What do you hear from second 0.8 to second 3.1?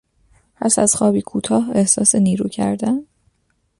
خوابی کوتاه احساس نیرو کردن